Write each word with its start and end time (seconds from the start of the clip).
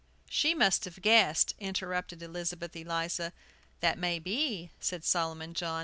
"She 0.31 0.55
must 0.55 0.85
have 0.85 0.99
guessed," 1.03 1.53
interrupted 1.59 2.23
Elizabeth 2.23 2.75
Eliza. 2.75 3.33
"That 3.81 3.99
may 3.99 4.17
be," 4.17 4.71
said 4.79 5.05
Solomon 5.05 5.53
John. 5.53 5.79